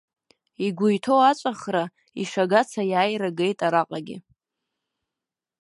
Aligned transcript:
Игәы 0.65 0.87
иҭоу 0.95 1.21
аҵәахра, 1.29 1.83
ишагац 2.21 2.71
аиааира 2.81 3.29
агеит 3.31 3.59
араҟагьы. 3.65 4.17